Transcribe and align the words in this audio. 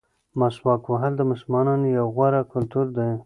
مسواک 0.39 0.83
وهل 0.87 1.13
د 1.17 1.21
مسلمانانو 1.31 1.85
یو 1.97 2.05
غوره 2.15 2.41
کلتور 2.53 2.85
دی. 2.97 3.11